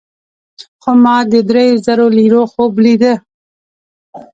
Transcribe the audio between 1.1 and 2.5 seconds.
خو د دریو زرو لیرو